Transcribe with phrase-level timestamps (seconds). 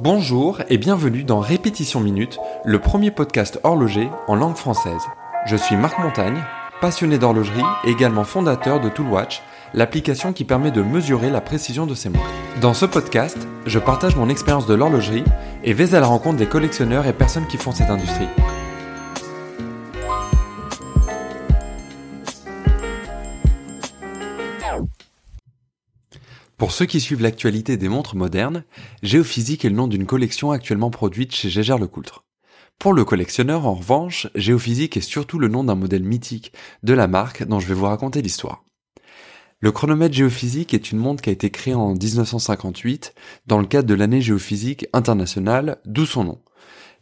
[0.00, 5.02] Bonjour et bienvenue dans Répétition Minute, le premier podcast horloger en langue française.
[5.44, 6.40] Je suis Marc Montagne,
[6.80, 9.42] passionné d'horlogerie et également fondateur de Toolwatch,
[9.74, 12.30] l'application qui permet de mesurer la précision de ses montres.
[12.60, 15.24] Dans ce podcast, je partage mon expérience de l'horlogerie
[15.64, 18.28] et vais à la rencontre des collectionneurs et personnes qui font cette industrie.
[26.58, 28.64] Pour ceux qui suivent l'actualité des montres modernes,
[29.04, 32.24] Géophysique est le nom d'une collection actuellement produite chez Gégère-Lecoultre.
[32.80, 36.52] Pour le collectionneur, en revanche, Géophysique est surtout le nom d'un modèle mythique
[36.82, 38.64] de la marque dont je vais vous raconter l'histoire.
[39.60, 43.14] Le chronomètre géophysique est une montre qui a été créée en 1958
[43.46, 46.38] dans le cadre de l'année géophysique internationale, d'où son nom.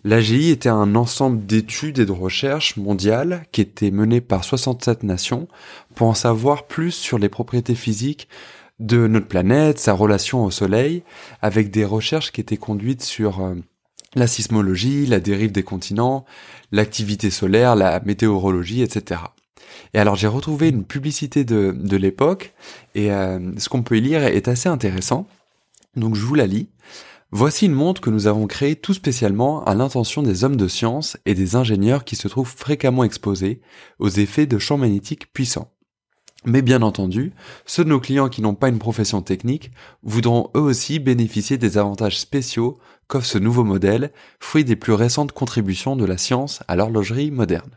[0.05, 5.49] L'AGI était un ensemble d'études et de recherches mondiales qui étaient menées par 67 nations
[5.95, 8.29] pour en savoir plus sur les propriétés physiques
[8.79, 11.03] de notre planète, sa relation au Soleil,
[11.43, 13.55] avec des recherches qui étaient conduites sur euh,
[14.15, 16.25] la sismologie, la dérive des continents,
[16.73, 19.21] l'activité solaire, la météorologie, etc.
[19.95, 22.55] Et alors j'ai retrouvé une publicité de, de l'époque,
[22.95, 25.27] et euh, ce qu'on peut y lire est assez intéressant.
[25.97, 26.69] Donc je vous la lis.
[27.33, 31.17] Voici une montre que nous avons créée tout spécialement à l'intention des hommes de science
[31.27, 33.61] et des ingénieurs qui se trouvent fréquemment exposés
[33.99, 35.73] aux effets de champs magnétiques puissants.
[36.47, 37.33] Mais bien entendu,
[37.67, 39.73] ceux de nos clients qui n'ont pas une profession technique
[40.05, 45.33] voudront eux aussi bénéficier des avantages spéciaux qu'offre ce nouveau modèle, fruit des plus récentes
[45.33, 47.71] contributions de la science à l'horlogerie moderne.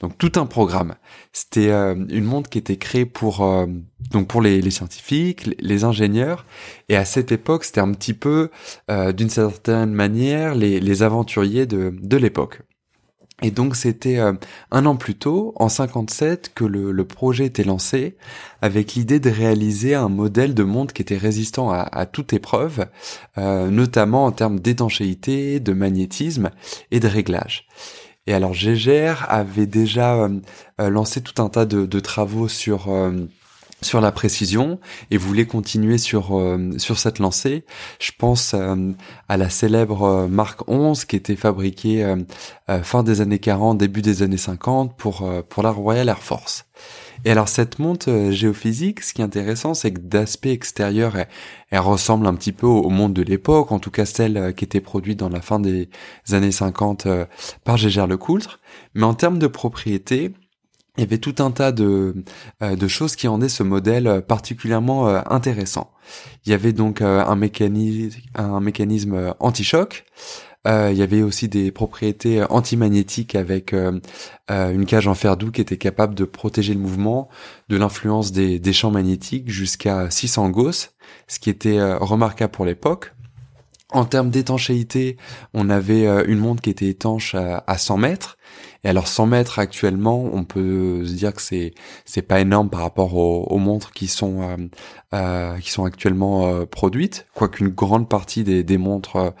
[0.00, 0.96] Donc tout un programme.
[1.32, 3.66] C'était euh, une montre qui était créée pour euh,
[4.10, 6.46] donc pour les, scientifiques, les, ingénieurs,
[6.88, 8.50] et à cette époque c'était un petit peu
[8.90, 12.62] euh, d'une certaine manière les, aventuriers de l'époque.
[13.42, 14.32] Et donc c'était euh,
[14.70, 18.16] un an plus tôt, en 57, que le, projet était lancé,
[18.62, 22.86] avec l'idée de réaliser un modèle de montre qui était résistant à, toute épreuve,
[23.38, 26.50] euh, notamment en termes d'étanchéité, de magnétisme
[26.90, 27.66] et de réglage.
[28.26, 32.88] Et alors Gégère avait déjà euh, lancé tout un tas de travaux sur
[33.82, 34.78] sur la précision
[35.10, 37.64] et voulait continuer sur euh, sur cette lancée.
[37.98, 38.92] Je pense euh,
[39.28, 42.14] à la célèbre euh, marque 11 qui était fabriquée
[42.82, 46.66] fin des années 40, début des années 50 pour pour la Royal Air Force.
[47.24, 51.16] Et alors cette montre géophysique, ce qui est intéressant, c'est que d'aspect extérieur,
[51.70, 54.80] elle, ressemble un petit peu au, monde de l'époque, en tout cas celle qui était
[54.80, 55.90] produite dans la fin des
[56.32, 57.06] années 50
[57.64, 58.60] par Gégère Lecoultre.
[58.94, 60.32] Mais en termes de propriété,
[61.00, 62.14] il y avait tout un tas de,
[62.62, 65.90] euh, choses qui rendaient ce modèle particulièrement euh, intéressant.
[66.44, 70.04] Il y avait donc euh, un mécanisme, anti-choc.
[70.66, 75.78] il y avait aussi des propriétés antimagnétiques avec une cage en fer doux qui était
[75.78, 77.30] capable de protéger le mouvement
[77.70, 80.92] de l'influence des, des, champs magnétiques jusqu'à 600 Gauss,
[81.28, 83.14] ce qui était remarquable pour l'époque.
[83.92, 85.16] En termes d'étanchéité,
[85.52, 88.36] on avait euh, une montre qui était étanche à, 100 mètres.
[88.84, 91.74] Et alors 100 mètres actuellement, on peut se dire que c'est
[92.04, 94.56] c'est pas énorme par rapport aux, montres qui sont euh,
[95.14, 99.34] euh, qui sont actuellement produites, quoiqu'une grande partie des, des montres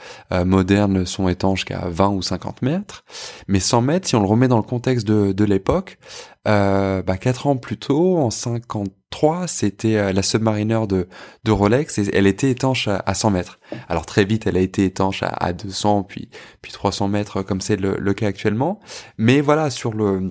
[0.44, 3.04] modernes sont étanches qu'à 20 ou 50 mètres.
[3.48, 5.98] Mais 100 mètres, si on le remet dans le contexte de, de l'époque,
[6.44, 11.06] bah, 4 ans plus tôt, en 50 3, c'était euh, la Submariner de,
[11.50, 13.58] Rolex et elle était étanche à, 100 mètres.
[13.88, 16.30] Alors très vite, elle a été étanche à, 200 puis
[16.62, 18.80] puis 300 mètres comme c'est le, cas actuellement.
[19.18, 20.30] Mais voilà, sur le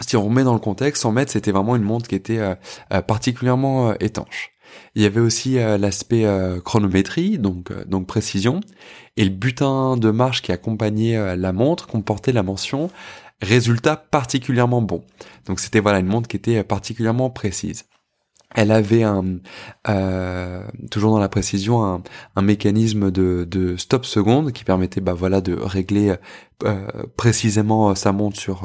[0.00, 2.54] si on remet dans le contexte, 100 mètres, c'était vraiment une montre qui était euh,
[2.92, 4.52] euh, particulièrement étanche.
[4.94, 6.26] Il y avait aussi l'aspect
[6.64, 8.60] chronométrie, donc donc précision,
[9.16, 12.90] et le butin de marche qui accompagnait la montre comportait la mention
[13.40, 15.04] résultat particulièrement bon.
[15.46, 17.84] Donc c'était voilà une montre qui était particulièrement précise
[18.56, 19.38] elle avait un
[19.88, 22.02] euh, toujours dans la précision un,
[22.34, 26.16] un mécanisme de, de, stop seconde qui permettait bah voilà de régler
[26.64, 26.86] euh,
[27.16, 28.62] précisément sa montre sur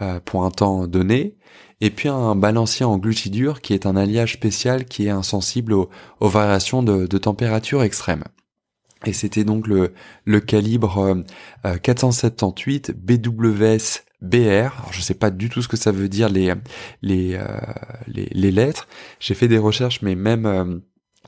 [0.00, 1.36] euh, pour un temps donné
[1.80, 5.90] et puis un balancier en glutidure qui est un alliage spécial qui est insensible aux,
[6.20, 8.24] aux variations de, de température extrêmes.
[9.04, 9.92] Et c'était donc le,
[10.24, 11.22] le calibre
[11.82, 14.72] 478 BWS BR.
[14.78, 16.54] Alors, je sais pas du tout ce que ça veut dire les
[17.02, 17.46] les euh,
[18.06, 18.88] les, les, lettres.
[19.20, 20.78] J'ai fait des recherches, mais même euh,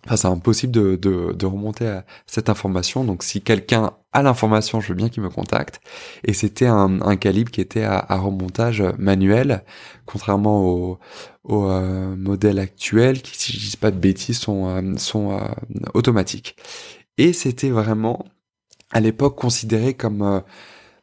[0.06, 3.04] Enfin, c'est impossible de, de, de, remonter à cette information.
[3.04, 5.80] Donc, si quelqu'un a l'information, je veux bien qu'il me contacte.
[6.24, 9.64] Et c'était un, un, calibre qui était à, à remontage manuel,
[10.06, 10.98] contrairement au,
[11.44, 15.38] au euh, modèle actuel, qui, si je dis pas de bêtises, sont, sont
[15.94, 16.56] automatiques.
[17.18, 18.24] Et c'était vraiment,
[18.92, 20.42] à l'époque, considéré comme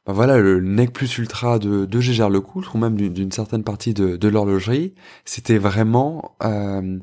[0.06, 3.94] bah voilà, le nec plus ultra de, de Gégère Lecoultre, ou même d'une certaine partie
[3.94, 4.94] de, de l'horlogerie,
[5.26, 7.00] c'était vraiment euh,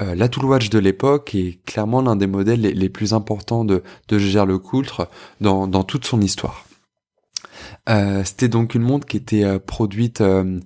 [0.00, 4.18] euh, l'Atool Watch de l'époque est clairement l'un des modèles les, plus importants de, de
[4.18, 5.08] Gégère Lecoultre
[5.40, 6.66] dans, dans toute son histoire.
[7.88, 10.60] Euh, C'était donc une montre qui était euh, produite euh,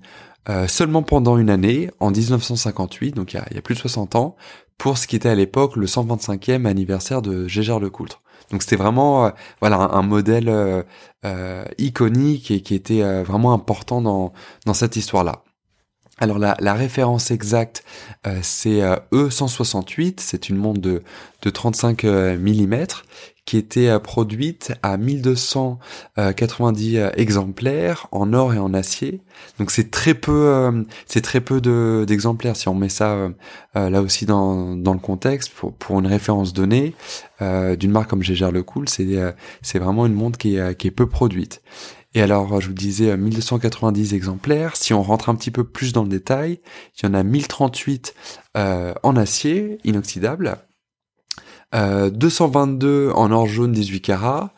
[0.66, 3.80] seulement pendant une année, en 1958, donc il y a, il y a plus de
[3.80, 4.36] 60 ans,
[4.78, 8.22] pour ce qui était à l'époque le 125e anniversaire de Gégère Lecoultre.
[8.50, 9.30] Donc c'était vraiment
[9.60, 10.84] voilà un, modèle
[11.78, 14.32] iconique et qui était vraiment important dans,
[14.64, 15.42] dans cette histoire-là.
[16.20, 17.84] Alors la, la, référence exacte,
[18.26, 21.02] euh, c'est euh, E168, c'est une montre de,
[21.42, 22.86] de 35 euh, mm
[23.48, 29.22] qui était produite à 1290 exemplaires en or et en acier.
[29.58, 31.62] Donc c'est très peu, c'est très peu
[32.04, 33.30] d'exemplaires si on met ça
[33.74, 36.94] là aussi dans, dans le contexte pour, pour une référence donnée
[37.40, 39.08] d'une marque comme Gégère Le Cool, c'est
[39.62, 41.62] c'est vraiment une montre qui est, qui est peu produite.
[42.14, 44.76] Et alors, je vous disais 1290 exemplaires.
[44.76, 46.60] Si on rentre un petit peu plus dans le détail,
[46.98, 48.14] il y en a 1038
[48.56, 50.58] euh, en acier inoxydable,
[51.74, 54.52] euh, 222 en or jaune 18 carats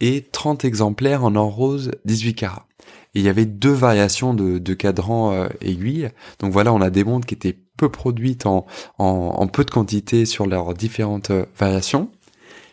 [0.00, 2.66] et 30 exemplaires en or rose 18 carats.
[3.14, 6.10] Il y avait deux variations de, de cadran euh, aiguille.
[6.38, 8.66] Donc voilà, on a des montres qui étaient peu produites en,
[8.98, 12.10] en peu de quantité sur leurs différentes euh, variations.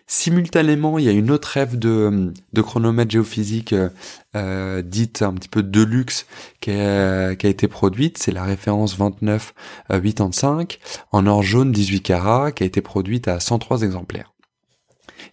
[0.06, 3.90] Simultanément, il y a une autre rêve de, chronomètre géophysique euh,
[4.36, 6.26] euh, dite un petit peu de luxe
[6.60, 8.18] qui a, qui a été produite.
[8.18, 10.80] C'est la référence 2985
[11.12, 14.34] en or jaune 18 carats qui a été produite à 103 exemplaires.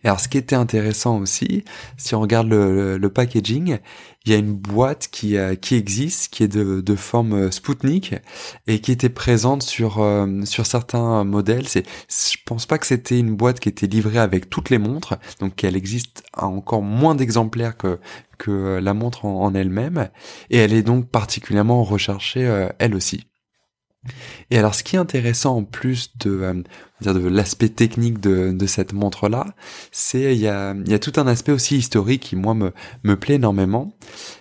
[0.02, 1.64] Et alors, ce qui était intéressant aussi,
[1.96, 3.78] si on regarde le, packaging,
[4.26, 7.50] il y a une boîte qui, euh, qui existe, qui est de, de forme euh,
[7.50, 8.14] Spoutnik
[8.66, 11.66] et qui était présente sur euh, sur certains modèles.
[11.68, 15.18] C'est, je pense pas que c'était une boîte qui était livrée avec toutes les montres,
[15.40, 17.98] donc qu'elle existe à encore moins d'exemplaires que
[18.38, 20.08] que la montre en, elle-même,
[20.48, 23.26] et elle est donc particulièrement recherchée elle aussi.
[24.50, 26.64] Et alors, ce qui est intéressant en plus de,
[27.02, 29.46] de l'aspect technique de, de cette montre-là,
[29.92, 32.72] c'est il y a, y a tout un aspect aussi historique qui moi me,
[33.04, 33.92] me plaît énormément.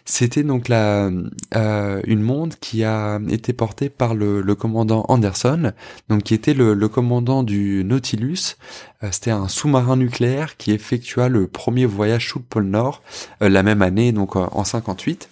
[0.10, 1.12] C'était donc la,
[1.56, 5.72] euh, une montre qui a été portée par le, commandant Anderson,
[6.10, 8.56] donc qui était le, commandant du Nautilus.
[9.04, 13.04] Euh, C'était un sous-marin nucléaire qui effectua le premier voyage sous le pôle Nord
[13.44, 15.30] euh, la même année, donc en 58.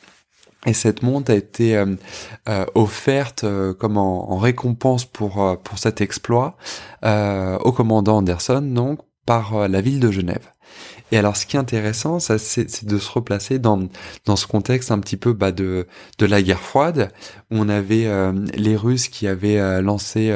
[0.67, 1.83] Et cette montre a été
[2.75, 3.45] offerte
[3.79, 6.57] comme en, récompense pour pour cet exploit
[7.03, 10.49] au commandant Anderson, donc par la ville de Genève.
[11.11, 13.87] Et alors, ce qui est intéressant, c'est de se replacer dans
[14.25, 15.87] dans ce contexte un petit peu bah, de
[16.17, 17.11] de la guerre froide,
[17.51, 18.07] où on avait
[18.55, 20.31] les Russes qui avaient lancé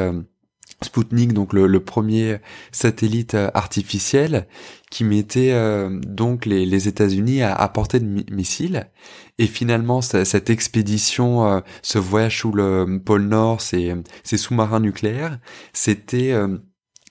[0.84, 2.38] Sputnik, donc le, premier
[2.72, 4.48] satellite euh, artificiel
[4.90, 8.90] qui mettait euh, donc les, États-Unis à, portée de missiles.
[9.38, 13.94] Et finalement, cette expédition, euh, ce voyage sous le pôle Nord, ces,
[14.24, 15.40] ces sous-marins nucléaires,
[15.74, 16.34] c'était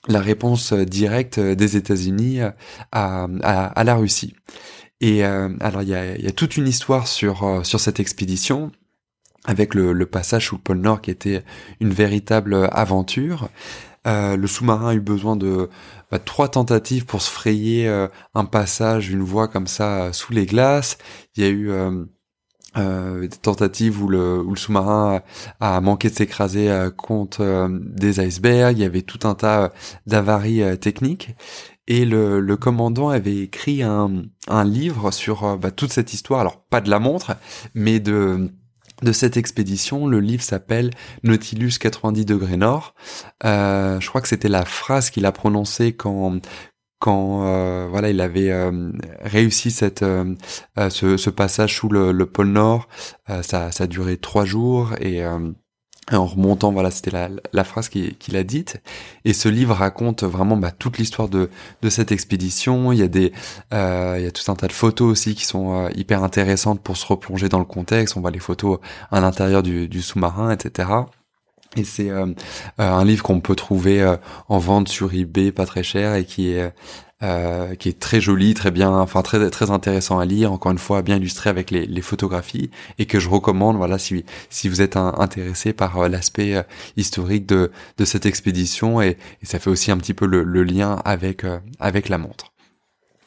[0.07, 2.39] la réponse directe des États-Unis
[2.91, 4.35] à, à, la Russie.
[4.99, 8.71] Et alors, il y a, y a, toute une histoire sur sur cette expédition
[9.45, 11.43] avec le, passage sous le pôle Nord qui était
[11.79, 13.49] une véritable aventure.
[14.07, 15.69] Euh, le sous-marin a eu besoin de
[16.09, 20.33] bah, trois tentatives pour se frayer euh, un passage, une voie comme ça euh, sous
[20.33, 20.97] les glaces.
[21.35, 21.71] Il y a eu
[22.75, 25.21] des tentatives où le, où le sous-marin
[25.59, 28.77] a, manqué de s'écraser contre des icebergs.
[28.77, 29.71] Il y avait tout un tas
[30.07, 31.35] d'avaries techniques.
[31.87, 36.39] Et le, le, commandant avait écrit un, un livre sur bah, toute cette histoire.
[36.39, 37.35] Alors pas de la montre,
[37.73, 38.51] mais de
[39.01, 40.07] de cette expédition.
[40.07, 40.91] Le livre s'appelle
[41.23, 42.93] Nautilus 90 degrés nord.
[43.43, 46.39] Euh, je crois que c'était la phrase qu'il a prononcée quand
[47.01, 48.91] quand euh, voilà il avait euh,
[49.21, 50.05] réussi cette
[50.89, 52.87] ce, ce, passage sous le, le pôle Nord.
[53.27, 55.23] ça, ça a duré trois jours et
[56.17, 58.81] en remontant, voilà, c'était la, la, phrase qu'il a dite.
[59.23, 61.49] Et ce livre raconte vraiment bah, toute l'histoire de,
[61.81, 62.91] de cette expédition.
[62.91, 63.31] Il y a des,
[63.73, 66.81] euh, il y a tout un tas de photos aussi qui sont euh, hyper intéressantes
[66.81, 68.17] pour se replonger dans le contexte.
[68.17, 68.79] On voit les photos
[69.11, 70.89] à l'intérieur du, du sous-marin, etc.
[71.77, 72.27] Et c'est euh,
[72.77, 74.15] un livre qu'on peut trouver
[74.49, 76.73] en vente sur eBay, pas très cher, et qui est
[77.23, 80.51] euh, qui est très joli, très bien, enfin très très intéressant à lire.
[80.51, 83.77] Encore une fois, bien illustré avec les, les photographies et que je recommande.
[83.77, 86.63] Voilà, si si vous êtes intéressé par euh, l'aspect euh,
[86.97, 90.63] historique de de cette expédition et, et, ça fait aussi un petit peu le, le
[90.63, 91.45] lien avec
[91.79, 92.53] avec la montre.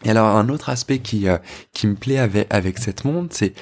[0.04, 1.26] Et alors un autre aspect qui
[1.72, 3.54] qui me plaît avec avec cette montre, c'est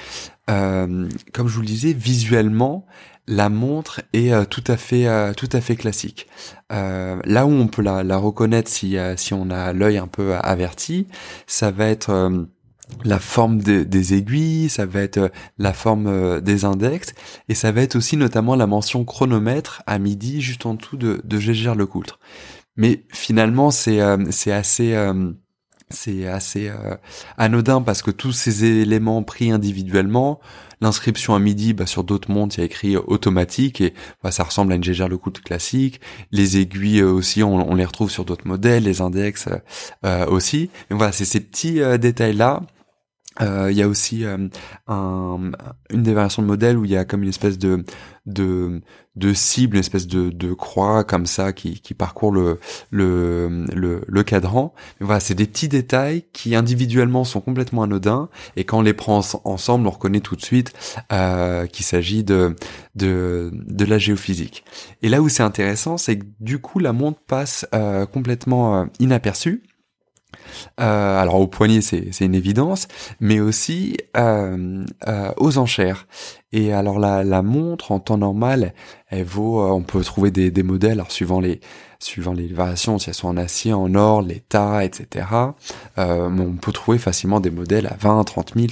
[0.47, 2.87] comme je vous le disais, visuellement,
[3.27, 6.27] la montre est euh, tout à fait euh, tout à fait classique.
[6.71, 11.07] Euh, là où on peut la, reconnaître si si on a l'œil un peu averti,
[11.47, 12.45] ça va être
[13.03, 17.13] la forme des aiguilles, ça va être la forme des index,
[17.49, 21.21] et ça va être aussi notamment la mention chronomètre à midi juste en dessous de,
[21.23, 22.19] de Gégère le Coultre.
[22.75, 23.99] Mais finalement, c'est
[24.31, 24.95] c'est assez
[25.89, 26.95] c'est assez euh,
[27.37, 30.39] anodin parce que tous ces éléments pris individuellement,
[30.81, 34.43] l'inscription à midi, bah, sur d'autres montres, il y a écrit automatique et bah, ça
[34.43, 36.01] ressemble à une gégère le classique.
[36.31, 39.47] Les aiguilles euh, aussi, on, les retrouve sur d'autres modèles, les index
[40.05, 40.69] euh, aussi.
[40.89, 42.61] Mais voilà, c'est ces petits détails là
[43.41, 44.47] euh, il y a aussi euh,
[44.87, 45.51] un,
[45.89, 47.83] une des variations de modèle où il y a comme une espèce de
[48.25, 48.81] de,
[49.17, 52.59] de cible, une espèce de, de croix comme ça qui, qui parcourt le,
[52.89, 53.65] le,
[54.07, 54.73] le, cadran.
[54.99, 58.93] Mais voilà, c'est des petits détails qui individuellement sont complètement anodins et quand on les
[58.93, 60.73] prend ensemble, on reconnaît tout de suite
[61.11, 62.55] euh, qu'il s'agit de,
[62.95, 64.63] de, de la géophysique.
[65.01, 69.63] Et là où c'est intéressant, c'est que du coup la montre passe euh, complètement inaperçue
[70.79, 72.87] euh, alors au poignet, c'est une évidence,
[73.19, 76.07] mais aussi euh, euh, aux enchères.
[76.51, 78.73] Et alors la, montre en temps normal,
[79.09, 81.59] elle vaut, on peut trouver des, modèles, alors suivant les
[81.99, 85.25] suivant les variations, si elles sont en acier, en or, l'état, etc.
[85.97, 88.67] On peut trouver facilement des modèles à 20, 30 000.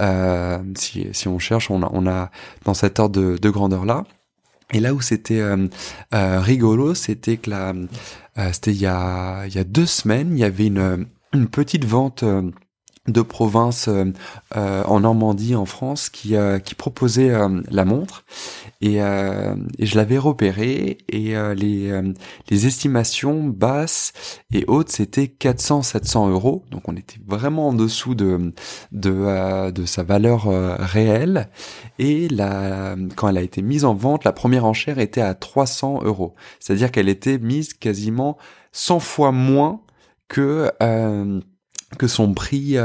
[0.00, 2.30] Euh, si, si on cherche, on a, on a
[2.64, 4.04] dans cet ordre de, de grandeur là.
[4.72, 5.68] Et là où c'était euh,
[6.10, 7.74] rigolo, c'était que la,
[8.38, 11.48] euh, c'était il y a, il y a deux semaines, il y avait une, une
[11.48, 12.50] petite vente euh,
[13.08, 14.12] de province euh,
[14.84, 17.32] en Normandie en France qui qui proposait
[17.70, 18.24] la montre.
[18.80, 22.12] Et, et je l'avais repéré et les
[22.50, 24.12] les estimations basses
[24.52, 26.64] et hautes c'était 400 700 euros.
[26.70, 28.52] Donc on était vraiment en dessous de
[28.92, 30.46] de de sa valeur
[30.78, 31.48] réelle.
[31.98, 36.00] Et la quand elle a été mise en vente la première enchère était à 300
[36.04, 36.34] euros.
[36.60, 38.36] C'est à dire qu'elle était mise quasiment
[38.72, 39.80] 100 fois moins
[40.28, 41.40] que euh,
[41.98, 42.76] que son prix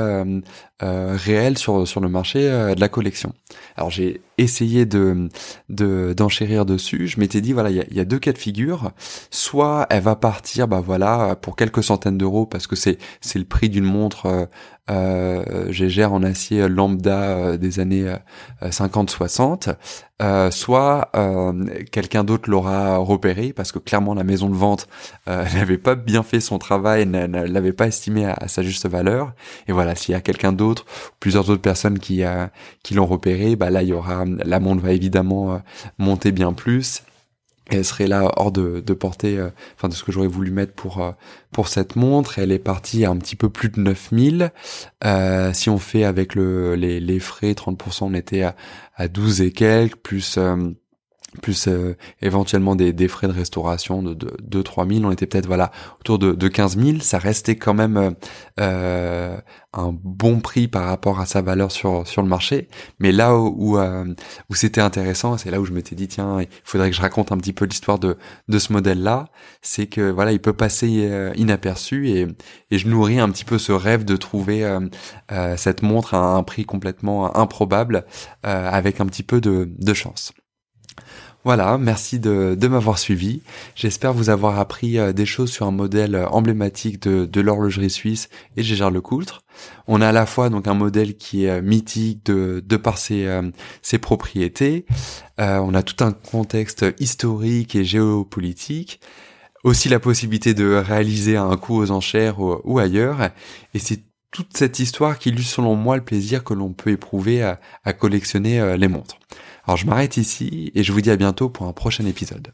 [0.84, 3.34] euh, euh, réel sur sur le marché de la collection.
[3.75, 5.29] Alors j'ai essayé de
[5.69, 7.07] d'enchérir dessus.
[7.07, 8.91] Je m'étais dit voilà il y a, deux cas de figure.
[9.29, 13.46] Soit elle va partir bah voilà pour quelques centaines d'euros parce que c'est c'est le
[13.46, 14.48] prix d'une montre
[14.89, 18.15] euh, gère en acier lambda des années
[18.62, 19.75] 50-60,
[20.19, 21.53] euh, soit euh,
[21.91, 24.88] quelqu'un d'autre l'aura repéré parce que clairement la maison de vente
[25.27, 29.34] euh, n'avait pas bien fait son travail, ne l'avait pas estimé à, sa juste valeur.
[29.67, 30.66] Et voilà, s'il y a quelqu'un d'autre,
[31.19, 32.24] plusieurs autres personnes qui
[32.83, 35.62] qui l'ont repéré, bah là il y aura la montre va évidemment
[35.97, 37.01] monter bien plus
[37.69, 39.50] elle serait là hors de, de portée, euh,
[39.83, 41.12] de ce que j'aurais voulu mettre pour euh,
[41.67, 42.39] cette montre.
[42.39, 44.51] Elle est partie à un petit peu plus de 9000.
[45.03, 48.55] Euh, si on fait avec le, les, frais, 30%, on était à,
[48.95, 50.71] à 12 et quelques, plus euh,
[51.41, 55.25] plus euh, éventuellement des, des, frais de restauration de, de, de 3 000, on était
[55.27, 58.12] peut-être voilà autour de, de 15 000, ça restait quand même euh,
[58.60, 59.38] euh,
[59.74, 62.69] un bon prix par rapport à sa valeur sur sur le marché.
[63.00, 66.89] Mais là où où, c'était intéressant, c'est là où je m'étais dit tiens, il faudrait
[66.89, 68.17] que je raconte un petit peu l'histoire de
[68.48, 69.27] de ce modèle-là,
[69.62, 72.27] c'est que voilà, il peut passer inaperçu et
[72.72, 74.65] et je nourris un petit peu ce rêve de trouver
[75.57, 78.05] cette montre à un prix complètement improbable
[78.43, 80.34] avec un petit peu de de chance.
[81.47, 83.41] Voilà, merci de, m'avoir suivi.
[83.73, 88.27] J'espère vous avoir appris euh, des choses sur un modèle euh, emblématique de, l'horlogerie suisse
[88.57, 89.43] et Gégère Lecoultre.
[89.87, 92.97] On a à la fois donc un modèle qui est euh, mythique de, de par
[92.97, 93.25] ses,
[93.81, 94.85] ses propriétés.
[95.37, 98.99] on a tout un contexte historique et géopolitique.
[99.63, 103.29] Aussi la possibilité de réaliser un coup aux enchères ou, ailleurs.
[103.73, 104.01] Et c'est
[104.31, 108.77] toute cette histoire qui illustre selon moi le plaisir que l'on peut éprouver à collectionner
[108.77, 109.17] les montres.
[109.65, 112.53] Alors je m'arrête ici et je vous dis à bientôt pour un prochain épisode.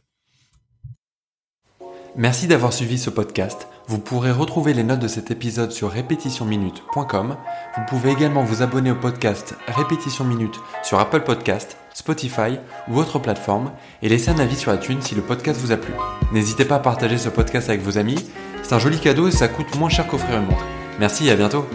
[2.15, 3.67] Merci d'avoir suivi ce podcast.
[3.87, 7.35] Vous pourrez retrouver les notes de cet épisode sur répétitionminute.com.
[7.75, 13.17] Vous pouvez également vous abonner au podcast Répétition Minute sur Apple Podcast, Spotify ou autre
[13.17, 13.71] plateforme
[14.03, 15.93] et laisser un avis sur iTunes si le podcast vous a plu.
[16.31, 18.29] N'hésitez pas à partager ce podcast avec vos amis.
[18.61, 20.65] C'est un joli cadeau et ça coûte moins cher qu'offrir une montre.
[20.99, 21.65] Merci à bientôt.